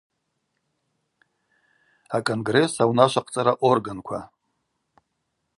А-Конгресс 2.15 2.73
аунашвахъцӏара 2.83 3.53
органква. 3.69 4.19